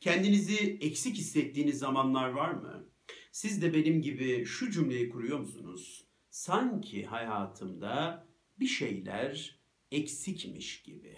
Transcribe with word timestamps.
Kendinizi 0.00 0.78
eksik 0.80 1.16
hissettiğiniz 1.16 1.78
zamanlar 1.78 2.28
var 2.28 2.50
mı? 2.50 2.84
Siz 3.32 3.62
de 3.62 3.74
benim 3.74 4.02
gibi 4.02 4.44
şu 4.44 4.70
cümleyi 4.70 5.10
kuruyor 5.10 5.38
musunuz? 5.38 6.04
Sanki 6.30 7.06
hayatımda 7.06 8.26
bir 8.60 8.66
şeyler 8.66 9.60
eksikmiş 9.92 10.82
gibi. 10.82 11.16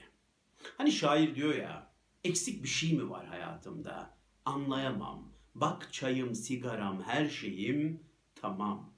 Hani 0.76 0.92
şair 0.92 1.34
diyor 1.34 1.54
ya, 1.54 1.94
eksik 2.24 2.62
bir 2.62 2.68
şey 2.68 2.92
mi 2.92 3.10
var 3.10 3.26
hayatımda? 3.26 4.18
Anlayamam. 4.44 5.32
Bak 5.54 5.92
çayım, 5.92 6.34
sigaram, 6.34 7.02
her 7.02 7.28
şeyim 7.28 8.00
tamam. 8.34 8.94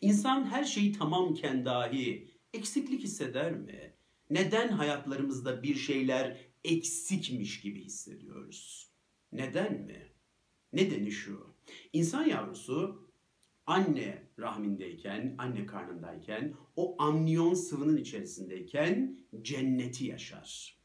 İnsan 0.00 0.44
her 0.44 0.64
şeyi 0.64 0.92
tamamken 0.92 1.64
dahi 1.64 2.28
eksiklik 2.54 3.02
hisseder 3.02 3.52
mi? 3.52 3.94
Neden 4.30 4.68
hayatlarımızda 4.68 5.62
bir 5.62 5.74
şeyler 5.74 6.36
eksikmiş 6.64 7.60
gibi 7.60 7.84
hissediyoruz? 7.84 8.91
Neden 9.32 9.72
mi? 9.72 10.02
Nedeni 10.72 11.10
şu. 11.10 11.54
İnsan 11.92 12.24
yavrusu 12.24 13.08
anne 13.66 14.22
rahmindeyken, 14.38 15.34
anne 15.38 15.66
karnındayken, 15.66 16.54
o 16.76 16.96
amniyon 16.98 17.54
sıvının 17.54 17.96
içerisindeyken 17.96 19.16
cenneti 19.42 20.04
yaşar. 20.04 20.78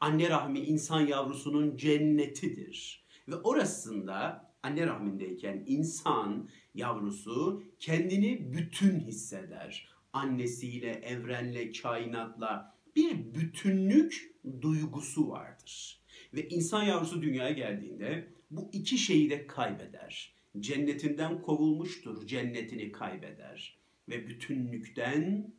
Anne 0.00 0.30
rahmi 0.30 0.60
insan 0.60 1.00
yavrusunun 1.00 1.76
cennetidir. 1.76 3.06
Ve 3.28 3.36
orasında 3.36 4.50
anne 4.62 4.86
rahmindeyken 4.86 5.64
insan 5.66 6.48
yavrusu 6.74 7.62
kendini 7.78 8.52
bütün 8.52 9.00
hisseder. 9.00 9.88
Annesiyle, 10.12 10.90
evrenle, 10.90 11.72
kainatla 11.72 12.74
bir 12.96 13.34
bütünlük 13.34 14.34
duygusu 14.62 15.28
vardır. 15.28 15.99
Ve 16.34 16.48
insan 16.48 16.82
yavrusu 16.82 17.22
dünyaya 17.22 17.52
geldiğinde 17.52 18.28
bu 18.50 18.70
iki 18.72 18.98
şeyi 18.98 19.30
de 19.30 19.46
kaybeder. 19.46 20.34
Cennetinden 20.60 21.42
kovulmuştur, 21.42 22.26
cennetini 22.26 22.92
kaybeder. 22.92 23.78
Ve 24.08 24.28
bütünlükten 24.28 25.54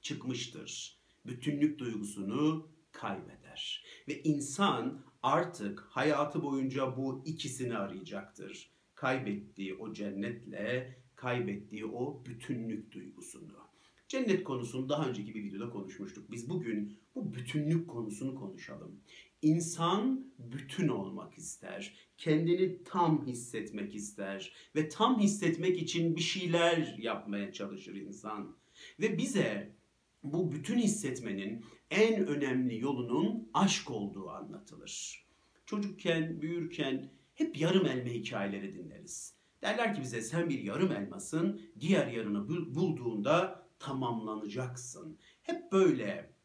çıkmıştır. 0.00 0.98
Bütünlük 1.26 1.78
duygusunu 1.78 2.68
kaybeder. 2.92 3.84
Ve 4.08 4.22
insan 4.22 5.04
artık 5.22 5.80
hayatı 5.80 6.42
boyunca 6.42 6.96
bu 6.96 7.22
ikisini 7.26 7.76
arayacaktır. 7.76 8.70
Kaybettiği 8.94 9.74
o 9.74 9.92
cennetle 9.92 10.98
kaybettiği 11.16 11.86
o 11.86 12.24
bütünlük 12.26 12.92
duygusunu. 12.92 13.66
Cennet 14.08 14.44
konusunu 14.44 14.88
daha 14.88 15.08
önceki 15.08 15.34
bir 15.34 15.44
videoda 15.44 15.70
konuşmuştuk. 15.70 16.30
Biz 16.30 16.48
bugün 16.48 16.98
bu 17.14 17.34
bütünlük 17.34 17.88
konusunu 17.88 18.34
konuşalım. 18.34 19.00
İnsan 19.42 20.32
bütün 20.38 20.88
olmak 20.88 21.38
ister. 21.38 21.94
Kendini 22.18 22.84
tam 22.84 23.26
hissetmek 23.26 23.94
ister. 23.94 24.52
Ve 24.74 24.88
tam 24.88 25.20
hissetmek 25.20 25.82
için 25.82 26.16
bir 26.16 26.20
şeyler 26.20 26.94
yapmaya 26.98 27.52
çalışır 27.52 27.94
insan. 27.94 28.56
Ve 29.00 29.18
bize 29.18 29.76
bu 30.22 30.52
bütün 30.52 30.78
hissetmenin 30.78 31.64
en 31.90 32.26
önemli 32.26 32.80
yolunun 32.80 33.50
aşk 33.54 33.90
olduğu 33.90 34.30
anlatılır. 34.30 35.26
Çocukken, 35.66 36.42
büyürken 36.42 37.10
hep 37.34 37.60
yarım 37.60 37.86
elma 37.86 38.10
hikayeleri 38.10 38.72
dinleriz. 38.72 39.34
Derler 39.62 39.94
ki 39.94 40.00
bize 40.00 40.22
sen 40.22 40.48
bir 40.48 40.58
yarım 40.58 40.92
elmasın, 40.92 41.60
diğer 41.80 42.06
yarını 42.06 42.48
bulduğunda 42.74 43.66
tamamlanacaksın. 43.78 45.18
Hep 45.42 45.72
böyle 45.72 46.35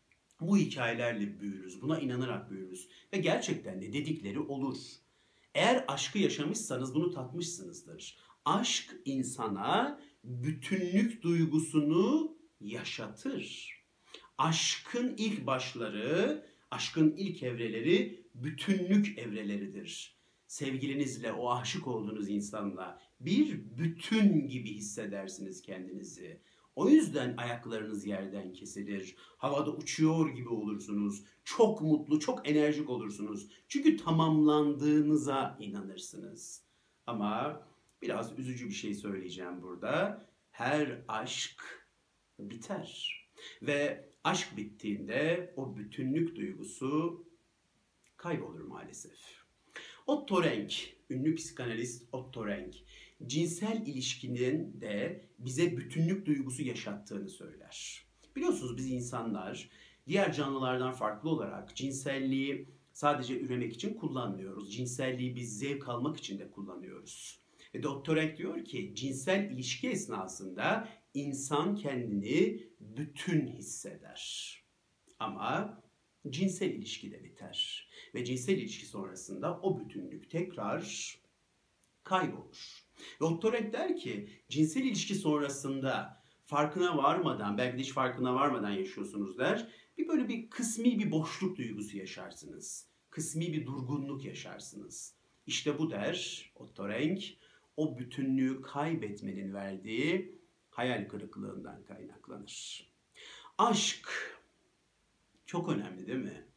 bu 0.42 0.58
hikayelerle 0.58 1.40
büyürüz, 1.40 1.82
buna 1.82 2.00
inanarak 2.00 2.52
büyürüz 2.52 2.88
ve 3.14 3.18
gerçekten 3.18 3.82
de 3.82 3.94
dedikleri 3.94 4.40
olur. 4.40 4.78
Eğer 5.56 5.86
aşkı 5.88 6.20
yaşamışsanız 6.20 6.96
bunu 6.96 7.12
tatmışsınızdır. 7.12 8.18
Aşk 8.46 8.96
insana 9.06 10.02
bütünlük 10.24 11.24
duygusunu 11.24 12.38
yaşatır. 12.62 13.72
Aşkın 14.38 15.16
ilk 15.18 15.46
başları, 15.46 16.46
aşkın 16.72 17.16
ilk 17.18 17.44
evreleri 17.44 18.26
bütünlük 18.36 19.20
evreleridir. 19.20 20.18
Sevgilinizle, 20.48 21.32
o 21.32 21.52
aşık 21.52 21.88
olduğunuz 21.88 22.30
insanla 22.30 23.02
bir 23.20 23.78
bütün 23.78 24.48
gibi 24.48 24.74
hissedersiniz 24.74 25.62
kendinizi. 25.62 26.42
O 26.76 26.90
yüzden 26.90 27.38
ayaklarınız 27.38 28.06
yerden 28.06 28.54
kesilir. 28.54 29.16
Havada 29.38 29.72
uçuyor 29.72 30.30
gibi 30.30 30.50
olursunuz. 30.50 31.24
Çok 31.44 31.82
mutlu, 31.82 32.20
çok 32.20 32.50
enerjik 32.50 32.90
olursunuz. 32.90 33.48
Çünkü 33.68 33.98
tamamlandığınıza 33.98 35.58
inanırsınız. 35.60 36.64
Ama 37.08 37.64
biraz 38.02 38.40
üzücü 38.40 38.66
bir 38.66 38.74
şey 38.74 38.94
söyleyeceğim 38.94 39.62
burada. 39.62 40.26
Her 40.52 41.02
aşk 41.08 41.86
biter. 42.40 43.22
Ve 43.62 44.10
aşk 44.24 44.58
bittiğinde 44.58 45.54
o 45.58 45.78
bütünlük 45.78 46.36
duygusu 46.36 47.24
kaybolur 48.18 48.62
maalesef. 48.62 49.42
Otto 50.08 50.44
Renk, 50.44 50.74
ünlü 51.10 51.36
psikanalist 51.36 52.08
Otto 52.12 52.48
Renk, 52.48 52.76
cinsel 53.28 53.88
ilişkinin 53.88 54.82
de 54.82 55.26
bize 55.40 55.78
bütünlük 55.78 56.26
duygusu 56.26 56.64
yaşattığını 56.64 57.30
söyler. 57.30 58.06
Biliyorsunuz 58.36 58.78
biz 58.78 58.92
insanlar 58.92 59.70
diğer 60.08 60.34
canlılardan 60.34 60.94
farklı 60.94 61.30
olarak 61.30 61.76
cinselliği 61.76 62.68
sadece 62.94 63.40
üremek 63.40 63.74
için 63.74 63.94
kullanmıyoruz. 63.94 64.74
Cinselliği 64.74 65.36
biz 65.36 65.60
zevk 65.60 65.90
almak 65.90 66.18
için 66.18 66.40
de 66.40 66.52
kullanıyoruz. 66.52 67.42
Ve 67.76 67.84
Doktor 67.84 68.18
Ek 68.18 68.38
diyor 68.38 68.66
ki 68.66 68.94
cinsel 68.96 69.52
ilişki 69.52 69.90
esnasında 69.90 70.90
insan 71.14 71.76
kendini 71.76 72.68
bütün 72.80 73.48
hisseder. 73.48 74.56
Ama 75.20 75.82
cinsel 76.30 76.70
ilişki 76.70 77.12
de 77.12 77.24
biter. 77.24 77.90
Ve 78.16 78.26
cinsel 78.26 78.58
ilişki 78.58 78.86
sonrasında 78.86 79.60
o 79.62 79.80
bütünlük 79.80 80.30
tekrar 80.30 81.16
kaybolur. 82.04 82.81
Doktor 83.20 83.54
Ek 83.54 83.74
der 83.74 83.98
ki 83.98 84.30
cinsel 84.50 84.82
ilişki 84.82 85.16
sonrasında 85.16 86.22
farkına 86.46 86.98
varmadan, 86.98 87.58
belki 87.58 87.78
de 87.78 87.82
hiç 87.82 87.94
farkına 87.94 88.36
varmadan 88.36 88.72
yaşıyorsunuz 88.72 89.38
der. 89.38 89.68
Bir 89.98 90.08
böyle 90.08 90.28
bir 90.28 90.50
kısmi 90.50 91.00
bir 91.00 91.12
boşluk 91.12 91.58
duygusu 91.58 91.98
yaşarsınız. 91.98 92.88
Kısmi 93.10 93.54
bir 93.54 93.66
durgunluk 93.66 94.26
yaşarsınız. 94.26 95.16
İşte 95.46 95.80
bu 95.80 95.92
der 95.92 96.52
Otto 96.56 96.90
Renk, 96.90 97.24
o 97.78 97.98
bütünlüğü 97.98 98.62
kaybetmenin 98.62 99.54
verdiği 99.54 100.40
hayal 100.70 101.08
kırıklığından 101.08 101.84
kaynaklanır. 101.84 102.88
Aşk 103.58 104.10
çok 105.46 105.70
önemli 105.70 106.08
değil 106.08 106.20
mi? 106.20 106.48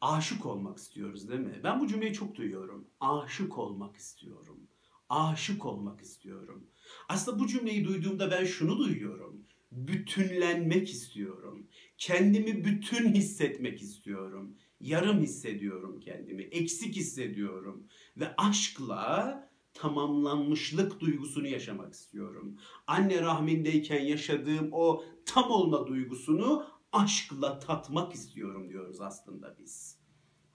Aşık 0.00 0.46
olmak 0.46 0.78
istiyoruz 0.78 1.28
değil 1.28 1.40
mi? 1.40 1.60
Ben 1.64 1.80
bu 1.80 1.86
cümleyi 1.86 2.12
çok 2.12 2.34
duyuyorum. 2.34 2.90
Aşık 3.00 3.58
olmak 3.58 3.96
istiyorum. 3.96 4.60
Aşık 5.08 5.66
olmak 5.66 6.00
istiyorum. 6.00 6.66
Aslında 7.08 7.38
bu 7.38 7.46
cümleyi 7.46 7.84
duyduğumda 7.84 8.30
ben 8.30 8.44
şunu 8.44 8.78
duyuyorum. 8.78 9.46
Bütünlenmek 9.72 10.90
istiyorum. 10.90 11.66
Kendimi 11.98 12.64
bütün 12.64 13.14
hissetmek 13.14 13.82
istiyorum. 13.82 14.56
Yarım 14.80 15.20
hissediyorum 15.20 16.00
kendimi. 16.00 16.42
Eksik 16.42 16.96
hissediyorum. 16.96 17.86
Ve 18.16 18.34
aşkla 18.36 19.50
tamamlanmışlık 19.74 21.00
duygusunu 21.00 21.48
yaşamak 21.48 21.92
istiyorum. 21.92 22.56
Anne 22.86 23.20
rahmindeyken 23.22 24.00
yaşadığım 24.00 24.68
o 24.72 25.04
tam 25.24 25.50
olma 25.50 25.86
duygusunu 25.86 26.66
aşkla 26.92 27.58
tatmak 27.58 28.14
istiyorum 28.14 28.68
diyoruz 28.68 29.00
aslında 29.00 29.56
biz. 29.58 29.98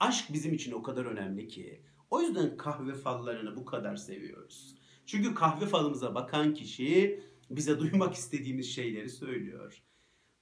Aşk 0.00 0.32
bizim 0.32 0.54
için 0.54 0.72
o 0.72 0.82
kadar 0.82 1.04
önemli 1.04 1.48
ki. 1.48 1.82
O 2.12 2.20
yüzden 2.20 2.56
kahve 2.56 2.94
fallarını 2.94 3.56
bu 3.56 3.64
kadar 3.64 3.96
seviyoruz. 3.96 4.74
Çünkü 5.06 5.34
kahve 5.34 5.66
falımıza 5.66 6.14
bakan 6.14 6.54
kişi 6.54 7.22
bize 7.50 7.78
duymak 7.78 8.14
istediğimiz 8.14 8.74
şeyleri 8.74 9.08
söylüyor. 9.08 9.82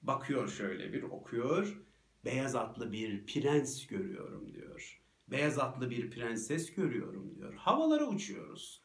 Bakıyor 0.03 0.49
şöyle 0.49 0.93
bir 0.93 1.03
okuyor. 1.03 1.81
Beyaz 2.25 2.55
atlı 2.55 2.93
bir 2.93 3.27
prens 3.27 3.87
görüyorum 3.87 4.55
diyor. 4.55 5.01
Beyaz 5.29 5.59
atlı 5.59 5.91
bir 5.91 6.11
prenses 6.11 6.75
görüyorum 6.75 7.35
diyor. 7.35 7.55
Havalara 7.55 8.09
uçuyoruz. 8.09 8.83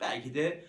Belki 0.00 0.34
de 0.34 0.64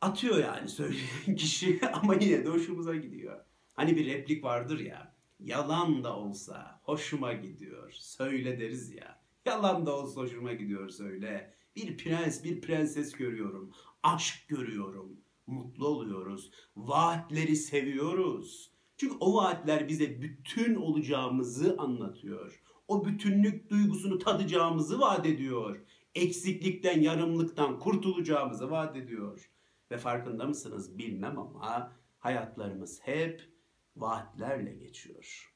atıyor 0.00 0.38
yani 0.38 0.68
söyleyen 0.68 1.36
kişi 1.36 1.80
ama 1.92 2.14
yine 2.14 2.44
de 2.44 2.48
hoşumuza 2.48 2.96
gidiyor. 2.96 3.44
Hani 3.74 3.96
bir 3.96 4.06
replik 4.06 4.44
vardır 4.44 4.78
ya. 4.78 5.14
Yalan 5.40 6.04
da 6.04 6.16
olsa 6.16 6.80
hoşuma 6.82 7.32
gidiyor. 7.32 7.92
Söyle 7.92 8.60
deriz 8.60 8.92
ya. 8.94 9.25
Yalan 9.46 9.86
da 9.86 9.96
olsa 9.96 10.20
hoşuma 10.20 10.52
gidiyor 10.52 10.88
söyle. 10.88 11.54
Bir 11.76 11.96
prens, 11.96 12.44
bir 12.44 12.60
prenses 12.60 13.12
görüyorum. 13.12 13.72
Aşk 14.02 14.48
görüyorum. 14.48 15.20
Mutlu 15.46 15.88
oluyoruz. 15.88 16.50
Vaatleri 16.76 17.56
seviyoruz. 17.56 18.72
Çünkü 18.96 19.14
o 19.20 19.34
vaatler 19.34 19.88
bize 19.88 20.22
bütün 20.22 20.74
olacağımızı 20.74 21.76
anlatıyor. 21.78 22.62
O 22.88 23.04
bütünlük 23.04 23.70
duygusunu 23.70 24.18
tadacağımızı 24.18 25.00
vaat 25.00 25.26
ediyor. 25.26 25.80
eksiklikten, 26.14 27.00
yarımlıktan 27.00 27.78
kurtulacağımızı 27.78 28.70
vaat 28.70 28.96
ediyor. 28.96 29.50
Ve 29.90 29.98
farkında 29.98 30.44
mısınız 30.46 30.98
bilmem 30.98 31.38
ama 31.38 31.92
hayatlarımız 32.18 33.00
hep 33.02 33.52
vaatlerle 33.96 34.74
geçiyor. 34.74 35.52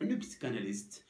Ünlü 0.00 0.18
psikanalist 0.18 1.04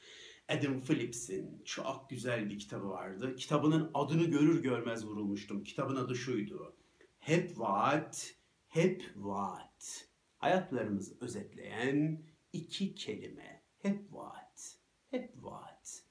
Adam 0.52 0.81
Phillips'in 0.81 1.62
çok 1.64 2.10
güzel 2.10 2.50
bir 2.50 2.58
kitabı 2.58 2.88
vardı. 2.88 3.37
Kitabının 3.37 3.90
adını 3.94 4.25
görür 4.25 4.62
görmez 4.62 5.06
vurulmuştum. 5.06 5.64
Kitabın 5.64 5.96
adı 5.96 6.14
şuydu. 6.14 6.76
Hep 7.19 7.58
vaat, 7.58 8.34
hep 8.69 9.12
vaat. 9.16 10.08
Hayatlarımızı 10.37 11.16
özetleyen 11.20 12.22
iki 12.52 12.94
kelime. 12.94 13.62
Hep 13.78 14.12
vaat, 14.12 14.78
hep 15.10 15.32
vaat. 15.37 16.04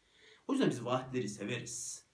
O 0.47 0.53
yüzden 0.53 0.69
biz 0.69 0.85
vaatleri 0.85 1.29
severiz. 1.29 2.05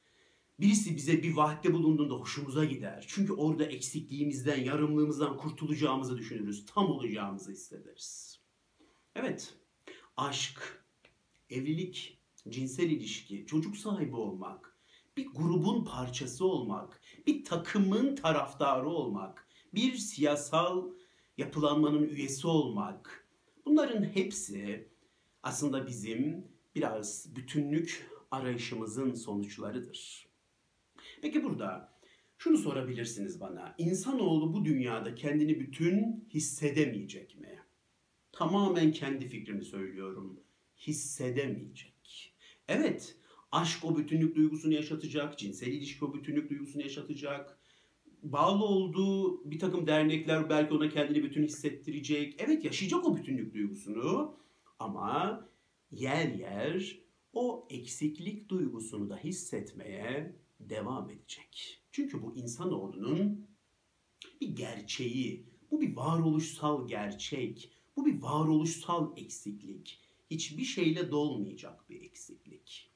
Birisi 0.59 0.95
bize 0.95 1.23
bir 1.23 1.33
vaatte 1.33 1.73
bulunduğunda 1.73 2.13
hoşumuza 2.13 2.65
gider. 2.65 3.06
Çünkü 3.07 3.33
orada 3.33 3.65
eksikliğimizden, 3.65 4.63
yarımlığımızdan 4.63 5.38
kurtulacağımızı 5.38 6.18
düşünürüz. 6.18 6.65
Tam 6.65 6.91
olacağımızı 6.91 7.51
hissederiz. 7.51 8.39
Evet, 9.15 9.53
aşk, 10.18 10.85
evlilik, 11.50 12.17
cinsel 12.51 12.89
ilişki, 12.89 13.45
çocuk 13.45 13.77
sahibi 13.77 14.15
olmak, 14.15 14.77
bir 15.17 15.27
grubun 15.27 15.85
parçası 15.85 16.45
olmak, 16.45 17.01
bir 17.27 17.45
takımın 17.45 18.15
taraftarı 18.15 18.89
olmak, 18.89 19.47
bir 19.73 19.94
siyasal 19.94 20.89
yapılanmanın 21.38 22.03
üyesi 22.03 22.47
olmak. 22.47 23.27
Bunların 23.65 24.03
hepsi 24.03 24.89
aslında 25.44 25.88
bizim 25.88 26.47
biraz 26.75 27.35
bütünlük 27.35 28.09
arayışımızın 28.31 29.13
sonuçlarıdır. 29.13 30.27
Peki 31.21 31.44
burada 31.44 31.94
şunu 32.38 32.57
sorabilirsiniz 32.57 33.41
bana. 33.41 33.75
İnsanoğlu 33.77 34.53
bu 34.53 34.65
dünyada 34.65 35.15
kendini 35.15 35.59
bütün 35.59 36.27
hissedemeyecek 36.33 37.39
mi? 37.39 37.59
Tamamen 38.31 38.91
kendi 38.91 39.27
fikrimi 39.27 39.65
söylüyorum. 39.65 40.39
Hissedemeyecek. 40.77 41.96
Evet, 42.68 43.16
aşk 43.52 43.86
o 43.86 43.98
bütünlük 43.98 44.36
duygusunu 44.36 44.74
yaşatacak, 44.74 45.40
cinsel 45.40 45.68
ilişki 45.68 46.06
o 46.06 46.14
bütünlük 46.14 46.50
duygusunu 46.50 46.81
yaşatacak. 46.81 47.60
Bağlı 48.24 48.64
olduğu 48.64 49.52
bir 49.52 49.60
takım 49.60 49.88
dernekler 49.88 50.50
belki 50.50 50.74
ona 50.74 50.90
kendini 50.90 51.24
bütün 51.24 51.44
hissettirecek. 51.44 52.36
Evet 52.38 52.66
yaşayacak 52.66 53.06
o 53.06 53.18
bütünlük 53.18 53.54
duygusunu 53.54 54.38
ama 54.80 55.46
yer 55.92 56.28
yer 56.28 57.00
o 57.34 57.68
eksiklik 57.69 58.50
duygusunu 58.50 59.10
da 59.10 59.18
hissetmeye 59.18 60.36
devam 60.60 61.10
edecek. 61.10 61.84
Çünkü 61.92 62.22
bu 62.22 62.36
insanoğlunun 62.36 63.48
bir 64.42 64.56
gerçeği, 64.56 65.46
bu 65.72 65.81
bir 65.81 65.96
varoluşsal 65.96 66.88
gerçek, 66.88 67.72
bu 67.96 68.06
bir 68.06 68.22
varoluşsal 68.22 69.18
eksiklik. 69.18 70.06
Hiçbir 70.31 70.63
şeyle 70.63 71.12
dolmayacak 71.12 71.89
bir 71.89 72.01
eksiklik. 72.01 72.91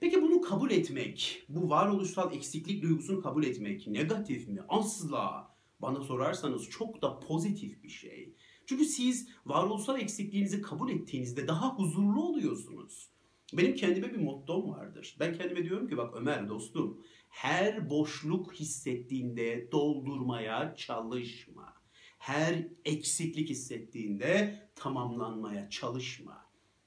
Peki 0.00 0.22
bunu 0.22 0.40
kabul 0.40 0.70
etmek, 0.70 1.42
bu 1.48 1.70
varoluşsal 1.70 2.34
eksiklik 2.34 2.82
duygusunu 2.82 3.22
kabul 3.22 3.44
etmek 3.44 3.86
negatif 3.86 4.48
mi? 4.48 4.60
Asla. 4.68 5.54
Bana 5.80 6.00
sorarsanız 6.00 6.70
çok 6.70 7.02
da 7.02 7.20
pozitif 7.20 7.82
bir 7.82 7.88
şey. 7.88 8.34
Çünkü 8.66 8.84
siz 8.84 9.28
varoluşsal 9.46 10.00
eksikliğinizi 10.00 10.62
kabul 10.62 10.90
ettiğinizde 10.90 11.48
daha 11.48 11.74
huzurlu 11.74 12.22
oluyorsunuz. 12.22 13.10
Benim 13.52 13.74
kendime 13.74 14.12
bir 14.12 14.20
mottom 14.20 14.70
vardır. 14.70 15.16
Ben 15.20 15.34
kendime 15.34 15.64
diyorum 15.64 15.88
ki 15.88 15.96
bak 15.96 16.14
Ömer 16.16 16.48
dostum 16.48 17.04
her 17.34 17.90
boşluk 17.90 18.54
hissettiğinde 18.54 19.68
doldurmaya 19.72 20.74
çalışma. 20.76 21.74
Her 22.18 22.68
eksiklik 22.84 23.50
hissettiğinde 23.50 24.62
tamamlanmaya 24.74 25.70
çalışma. 25.70 26.43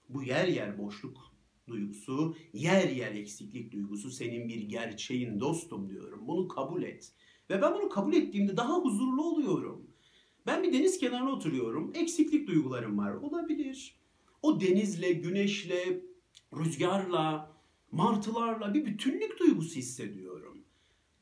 Bu 0.09 0.23
yer 0.23 0.47
yer 0.47 0.77
boşluk 0.77 1.17
duygusu, 1.67 2.35
yer 2.53 2.89
yer 2.89 3.11
eksiklik 3.11 3.71
duygusu 3.71 4.11
senin 4.11 4.49
bir 4.49 4.61
gerçeğin 4.61 5.39
dostum 5.39 5.89
diyorum. 5.89 6.27
Bunu 6.27 6.47
kabul 6.47 6.83
et. 6.83 7.11
Ve 7.49 7.61
ben 7.61 7.73
bunu 7.73 7.89
kabul 7.89 8.13
ettiğimde 8.13 8.57
daha 8.57 8.77
huzurlu 8.77 9.23
oluyorum. 9.23 9.87
Ben 10.45 10.63
bir 10.63 10.73
deniz 10.73 10.97
kenarına 10.97 11.31
oturuyorum. 11.31 11.91
Eksiklik 11.95 12.47
duygularım 12.47 12.97
var. 12.97 13.13
Olabilir. 13.13 13.95
O 14.41 14.61
denizle, 14.61 15.13
güneşle, 15.13 16.01
rüzgarla, 16.53 17.51
martılarla 17.91 18.73
bir 18.73 18.85
bütünlük 18.85 19.39
duygusu 19.39 19.75
hissediyorum. 19.75 20.57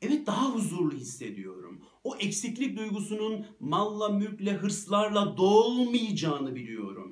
Evet 0.02 0.26
daha 0.26 0.54
huzurlu 0.54 0.96
hissediyorum. 0.96 1.82
O 2.04 2.16
eksiklik 2.16 2.78
duygusunun 2.78 3.46
malla, 3.60 4.08
mülkle, 4.08 4.52
hırslarla 4.52 5.36
dolmayacağını 5.36 6.54
biliyorum. 6.54 7.05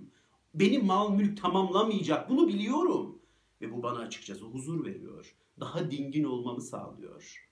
Benim 0.55 0.87
mal 0.87 1.15
mülk 1.15 1.43
tamamlamayacak 1.43 2.31
bunu 2.31 2.49
biliyorum. 2.49 3.19
Ve 3.61 3.73
bu 3.73 3.83
bana 3.83 3.99
açıkçası 3.99 4.45
huzur 4.45 4.85
veriyor. 4.85 5.35
Daha 5.61 5.91
dingin 5.91 6.25
olmamı 6.25 6.61
sağlıyor. 6.61 7.49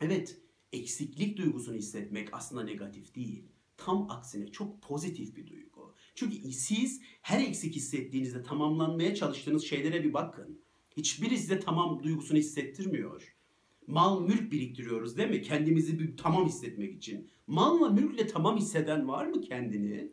Evet, 0.00 0.40
eksiklik 0.72 1.36
duygusunu 1.36 1.76
hissetmek 1.76 2.28
aslında 2.32 2.62
negatif 2.62 3.14
değil. 3.14 3.44
Tam 3.76 4.10
aksine 4.10 4.46
çok 4.46 4.82
pozitif 4.82 5.36
bir 5.36 5.46
duygu. 5.46 5.94
Çünkü 6.14 6.52
siz 6.52 7.00
her 7.22 7.40
eksik 7.40 7.76
hissettiğinizde 7.76 8.42
tamamlanmaya 8.42 9.14
çalıştığınız 9.14 9.64
şeylere 9.64 10.04
bir 10.04 10.12
bakın. 10.12 10.60
Hiçbiri 10.96 11.38
size 11.38 11.60
tamam 11.60 12.02
duygusunu 12.02 12.38
hissettirmiyor. 12.38 13.36
Mal 13.86 14.20
mülk 14.20 14.52
biriktiriyoruz 14.52 15.16
değil 15.16 15.30
mi? 15.30 15.42
Kendimizi 15.42 15.98
bir 15.98 16.16
tamam 16.16 16.46
hissetmek 16.46 16.94
için. 16.94 17.30
Malla 17.46 17.88
mülkle 17.88 18.26
tamam 18.26 18.56
hisseden 18.56 19.08
var 19.08 19.26
mı 19.26 19.40
kendini? 19.40 20.12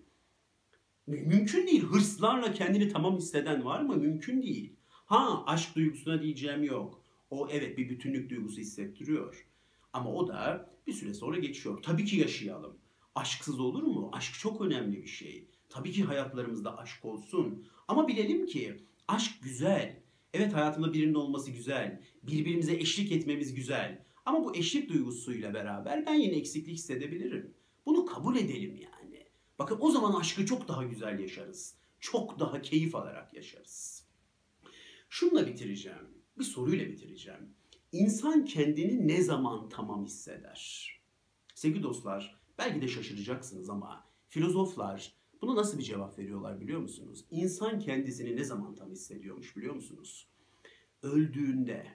Mümkün 1.10 1.68
değil. 1.68 1.84
Hırslarla 1.84 2.54
kendini 2.54 2.90
tamam 2.90 3.18
hisseden 3.18 3.66
var 3.66 3.82
mı? 3.82 3.96
Mümkün 3.96 4.42
değil. 4.42 4.74
Ha 4.86 5.44
aşk 5.46 5.76
duygusuna 5.76 6.22
diyeceğim 6.22 6.64
yok. 6.64 7.02
O 7.30 7.48
evet 7.52 7.78
bir 7.78 7.90
bütünlük 7.90 8.30
duygusu 8.30 8.58
hissettiriyor. 8.58 9.48
Ama 9.94 10.14
o 10.14 10.28
da 10.28 10.70
bir 10.88 10.94
süre 10.94 11.14
sonra 11.14 11.40
geçiyor. 11.40 11.84
Tabii 11.84 12.06
ki 12.06 12.18
yaşayalım. 12.18 12.78
Aşksız 13.16 13.60
olur 13.60 13.84
mu? 13.84 14.10
Aşk 14.14 14.34
çok 14.34 14.62
önemli 14.62 15.04
bir 15.04 15.08
şey. 15.08 15.48
Tabii 15.70 15.92
ki 15.92 16.04
hayatlarımızda 16.04 16.78
aşk 16.78 17.06
olsun. 17.06 17.66
Ama 17.88 18.08
bilelim 18.08 18.46
ki 18.46 18.84
aşk 19.08 19.44
güzel. 19.44 20.02
Evet 20.34 20.54
hayatımda 20.54 20.94
birinin 20.94 21.14
olması 21.14 21.52
güzel. 21.52 22.02
Birbirimize 22.24 22.74
eşlik 22.74 23.12
etmemiz 23.12 23.54
güzel. 23.54 24.06
Ama 24.26 24.44
bu 24.46 24.56
eşlik 24.56 24.90
duygusuyla 24.90 25.54
beraber 25.54 26.06
ben 26.06 26.16
yine 26.16 26.36
eksiklik 26.36 26.74
hissedebilirim. 26.74 27.54
Bunu 27.86 28.06
kabul 28.06 28.36
edelim 28.36 28.76
yani. 28.76 28.99
Bakın 29.60 29.78
o 29.80 29.92
zaman 29.92 30.20
aşkı 30.20 30.46
çok 30.46 30.68
daha 30.68 30.84
güzel 30.84 31.20
yaşarız. 31.20 31.76
Çok 32.00 32.40
daha 32.40 32.62
keyif 32.62 32.96
alarak 32.96 33.34
yaşarız. 33.34 34.08
Şunla 35.10 35.48
bitireceğim. 35.48 36.08
Bir 36.38 36.44
soruyla 36.44 36.88
bitireceğim. 36.88 37.54
İnsan 37.92 38.46
kendini 38.46 39.08
ne 39.08 39.22
zaman 39.22 39.70
tamam 39.70 40.06
hisseder? 40.06 40.92
Sevgili 41.56 41.84
dostlar, 41.84 42.42
belki 42.58 42.82
de 42.82 42.88
şaşıracaksınız 42.88 43.70
ama 43.70 44.08
filozoflar 44.30 45.20
Buna 45.42 45.56
nasıl 45.56 45.78
bir 45.78 45.84
cevap 45.84 46.20
veriyorlar 46.20 46.62
biliyor 46.62 46.82
musunuz? 46.82 47.26
İnsan 47.32 47.80
kendisini 47.80 48.36
ne 48.36 48.44
zaman 48.44 48.76
tam 48.76 48.92
hissediyormuş 48.92 49.58
biliyor 49.58 49.76
musunuz? 49.76 50.28
Öldüğünde. 51.04 51.88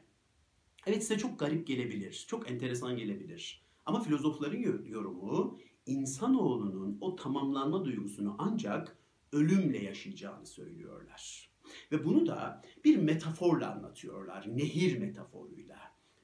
Evet 0.87 1.03
size 1.03 1.19
çok 1.19 1.39
garip 1.39 1.67
gelebilir, 1.67 2.25
çok 2.29 2.51
enteresan 2.51 2.97
gelebilir. 2.97 3.65
Ama 3.87 4.01
filozofların 4.01 4.87
yorumu 4.87 5.59
insanoğlunun 5.87 6.99
o 7.01 7.17
tamamlanma 7.17 7.85
duygusunu 7.85 8.37
ancak 8.39 8.97
ölümle 9.33 9.79
yaşayacağını 9.79 10.47
söylüyorlar. 10.47 11.51
Ve 11.93 12.05
bunu 12.05 12.27
da 12.27 12.63
bir 12.85 12.97
metaforla 12.97 13.73
anlatıyorlar. 13.73 14.57
Nehir 14.57 14.99
metaforuyla. 14.99 15.79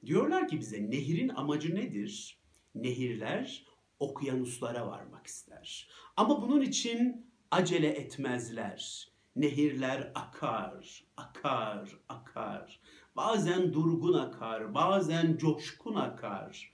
Diyorlar 0.05 0.47
ki 0.47 0.59
bize 0.59 0.91
nehirin 0.91 1.29
amacı 1.29 1.75
nedir? 1.75 2.41
Nehirler 2.75 3.65
okyanuslara 3.99 4.87
varmak 4.87 5.27
ister. 5.27 5.89
Ama 6.17 6.41
bunun 6.41 6.61
için 6.61 7.25
acele 7.51 7.87
etmezler. 7.87 9.11
Nehirler 9.35 10.11
akar, 10.15 11.03
akar, 11.17 11.99
akar. 12.09 12.79
Bazen 13.15 13.73
durgun 13.73 14.13
akar, 14.13 14.73
bazen 14.73 15.37
coşkun 15.37 15.95
akar. 15.95 16.73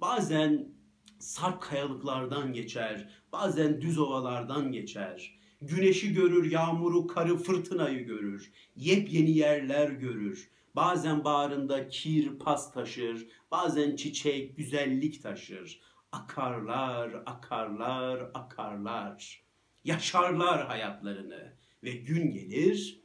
Bazen 0.00 0.73
sarp 1.24 1.62
kayalıklardan 1.62 2.52
geçer, 2.52 3.08
bazen 3.32 3.80
düz 3.80 3.98
ovalardan 3.98 4.72
geçer. 4.72 5.38
Güneşi 5.60 6.12
görür, 6.12 6.50
yağmuru, 6.50 7.06
karı, 7.06 7.36
fırtınayı 7.36 8.06
görür. 8.06 8.52
Yepyeni 8.76 9.30
yerler 9.30 9.88
görür. 9.88 10.50
Bazen 10.76 11.24
bağrında 11.24 11.88
kir, 11.88 12.38
pas 12.38 12.72
taşır, 12.72 13.26
bazen 13.50 13.96
çiçek, 13.96 14.56
güzellik 14.56 15.22
taşır 15.22 15.80
akarlar, 16.14 17.22
akarlar, 17.26 18.30
akarlar. 18.34 19.44
Yaşarlar 19.84 20.66
hayatlarını 20.66 21.52
ve 21.82 21.90
gün 21.90 22.30
gelir 22.30 23.04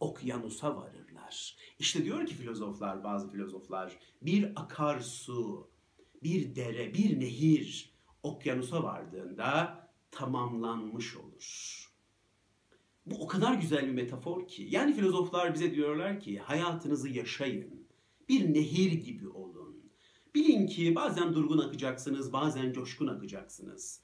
okyanusa 0.00 0.76
varırlar. 0.76 1.56
İşte 1.78 2.04
diyor 2.04 2.26
ki 2.26 2.34
filozoflar, 2.34 3.04
bazı 3.04 3.30
filozoflar, 3.30 3.98
bir 4.22 4.52
akarsu, 4.56 5.70
bir 6.22 6.54
dere, 6.54 6.94
bir 6.94 7.20
nehir 7.20 7.92
okyanusa 8.22 8.82
vardığında 8.82 9.80
tamamlanmış 10.10 11.16
olur. 11.16 11.80
Bu 13.06 13.24
o 13.24 13.26
kadar 13.26 13.54
güzel 13.54 13.86
bir 13.86 13.92
metafor 13.92 14.48
ki. 14.48 14.68
Yani 14.70 14.94
filozoflar 14.94 15.54
bize 15.54 15.74
diyorlar 15.74 16.20
ki 16.20 16.38
hayatınızı 16.38 17.08
yaşayın. 17.08 17.86
Bir 18.28 18.54
nehir 18.54 18.92
gibi 18.92 19.28
olun. 19.28 19.92
Bilin 20.34 20.66
ki 20.66 20.94
bazen 20.94 21.34
durgun 21.34 21.58
akacaksınız, 21.58 22.32
bazen 22.32 22.72
coşkun 22.72 23.06
akacaksınız. 23.06 24.02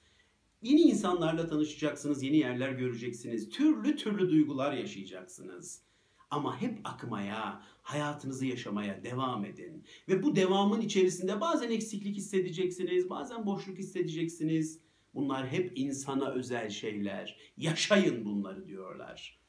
Yeni 0.62 0.80
insanlarla 0.80 1.46
tanışacaksınız, 1.46 2.22
yeni 2.22 2.36
yerler 2.36 2.72
göreceksiniz. 2.72 3.48
Türlü 3.48 3.96
türlü 3.96 4.30
duygular 4.30 4.72
yaşayacaksınız. 4.72 5.85
Ama 6.30 6.60
hep 6.60 6.78
akmaya, 6.84 7.62
hayatınızı 7.82 8.46
yaşamaya 8.46 9.04
devam 9.04 9.44
edin. 9.44 9.84
Ve 10.08 10.22
bu 10.22 10.36
devamın 10.36 10.80
içerisinde 10.80 11.40
bazen 11.40 11.70
eksiklik 11.70 12.16
hissedeceksiniz, 12.16 13.10
bazen 13.10 13.46
boşluk 13.46 13.78
hissedeceksiniz. 13.78 14.80
Bunlar 15.14 15.48
hep 15.48 15.72
insana 15.78 16.30
özel 16.30 16.70
şeyler. 16.70 17.36
Yaşayın 17.56 18.24
bunları 18.24 18.66
diyorlar. 18.66 19.40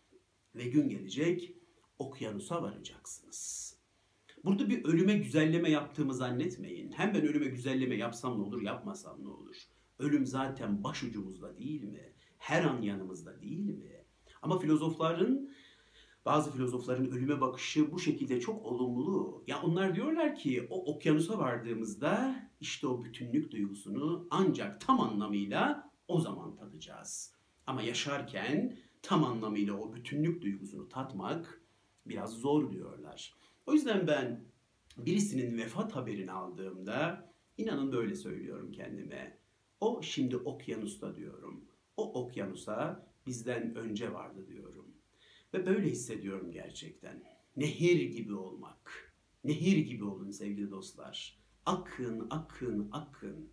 Ve 0.56 0.64
gün 0.64 0.90
gelecek 0.90 1.54
okyanusa 2.00 2.62
varacaksınız. 2.62 3.74
Burada 4.44 4.70
bir 4.70 4.86
ölüme 4.86 5.18
güzelleme 5.18 5.70
yaptığımı 5.72 6.14
zannetmeyin. 6.14 6.92
Hem 6.92 7.14
ben 7.14 7.22
ölüme 7.28 7.46
güzelleme 7.46 7.96
yapsam 7.96 8.40
ne 8.40 8.44
olur, 8.44 8.62
yapmasam 8.62 9.24
ne 9.24 9.28
olur? 9.28 9.56
Ölüm 10.00 10.26
zaten 10.26 10.84
başucumuzda 10.84 11.58
değil 11.58 11.84
mi? 11.84 12.14
Her 12.38 12.64
an 12.64 12.82
yanımızda 12.82 13.42
değil 13.42 13.70
mi? 13.70 14.06
Ama 14.42 14.60
filozofların 14.60 15.50
bazı 16.28 16.52
filozofların 16.52 17.12
ölüme 17.12 17.42
bakışı 17.42 17.92
bu 17.92 18.00
şekilde 18.00 18.40
çok 18.40 18.66
olumlu. 18.66 19.44
Ya 19.48 19.62
onlar 19.62 19.96
diyorlar 19.96 20.36
ki 20.36 20.68
o 20.70 20.94
okyanusa 20.94 21.40
vardığımızda 21.40 22.36
işte 22.60 22.88
o 22.88 23.04
bütünlük 23.04 23.52
duygusunu 23.52 24.28
ancak 24.30 24.82
tam 24.82 25.00
anlamıyla 25.00 25.92
o 26.08 26.20
zaman 26.20 26.56
tadacağız. 26.56 27.34
Ama 27.68 27.82
yaşarken 27.82 28.78
tam 29.02 29.24
anlamıyla 29.24 29.74
o 29.74 29.94
bütünlük 29.94 30.42
duygusunu 30.42 30.90
tatmak 30.90 31.62
biraz 32.06 32.34
zor 32.34 32.72
diyorlar. 32.72 33.34
O 33.66 33.74
yüzden 33.74 34.08
ben 34.08 34.46
birisinin 34.98 35.58
vefat 35.58 35.96
haberini 35.96 36.32
aldığımda 36.32 37.32
inanın 37.58 37.92
böyle 37.92 38.16
söylüyorum 38.16 38.72
kendime. 38.72 39.38
O 39.80 40.02
şimdi 40.02 40.38
okyanusta 40.38 41.16
diyorum. 41.16 41.66
O 41.98 42.24
okyanusa 42.24 43.08
bizden 43.28 43.76
önce 43.76 44.14
vardı 44.14 44.48
diyorum. 44.48 44.87
Ve 45.54 45.66
böyle 45.66 45.90
hissediyorum 45.90 46.52
gerçekten. 46.52 47.24
Nehir 47.56 48.02
gibi 48.02 48.36
olmak. 48.36 49.14
Nehir 49.44 49.78
gibi 49.78 50.04
olun 50.04 50.32
sevgili 50.32 50.72
dostlar. 50.72 51.40
Akın, 51.66 52.28
akın, 52.30 52.90
akın. 52.92 53.50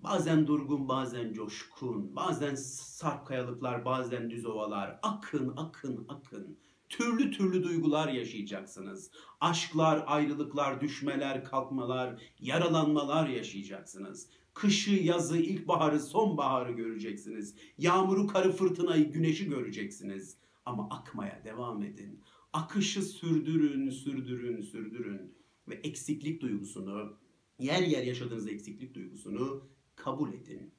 Bazen 0.00 0.46
durgun, 0.46 0.88
bazen 0.88 1.32
coşkun, 1.32 2.16
bazen 2.16 2.54
sarp 2.54 3.26
kayalıklar, 3.26 3.84
bazen 3.84 4.30
düz 4.30 4.46
ovalar. 4.46 4.98
Akın, 5.02 5.52
akın, 5.56 6.06
akın. 6.08 6.58
Türlü 6.88 7.30
türlü 7.30 7.64
duygular 7.64 8.08
yaşayacaksınız. 8.08 9.10
Aşklar, 9.40 10.04
ayrılıklar, 10.06 10.80
düşmeler, 10.80 11.44
kalkmalar, 11.44 12.22
yaralanmalar 12.40 13.28
yaşayacaksınız. 13.28 14.28
Kışı, 14.54 14.90
yazı, 14.90 15.38
ilkbaharı, 15.38 16.00
sonbaharı 16.00 16.72
göreceksiniz. 16.72 17.54
Yağmuru, 17.78 18.26
karı, 18.26 18.52
fırtınayı, 18.52 19.12
güneşi 19.12 19.48
göreceksiniz. 19.48 20.36
Ama 20.68 20.88
akmaya 20.90 21.44
devam 21.44 21.82
edin. 21.82 22.20
Akışı 22.52 23.02
sürdürün, 23.02 23.90
sürdürün, 23.90 24.60
sürdürün. 24.60 25.34
Ve 25.68 25.74
eksiklik 25.74 26.40
duygusunu, 26.40 27.16
yer 27.58 27.82
yer 27.82 28.02
yaşadığınız 28.02 28.48
eksiklik 28.48 28.94
duygusunu 28.94 29.68
kabul 29.96 30.32
edin. 30.32 30.72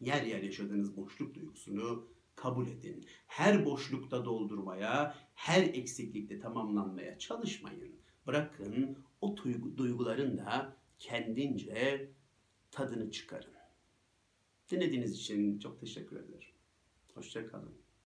Yer 0.00 0.22
yer 0.22 0.42
yaşadığınız 0.42 0.96
boşluk 0.96 1.34
duygusunu 1.34 2.08
kabul 2.36 2.66
edin. 2.66 3.04
Her 3.26 3.64
boşlukta 3.64 4.24
doldurmaya, 4.24 5.14
her 5.34 5.62
eksiklikte 5.62 6.40
tamamlanmaya 6.40 7.18
çalışmayın. 7.18 7.94
Bırakın 8.26 8.98
o 9.20 9.36
duyguların 9.76 10.38
da 10.38 10.76
kendince 10.98 12.10
tadını 12.70 13.10
çıkarın. 13.10 13.54
Dinlediğiniz 14.70 15.12
için 15.12 15.58
çok 15.58 15.80
teşekkür 15.80 16.16
ederim. 16.16 16.54
Hoşçakalın. 17.14 17.89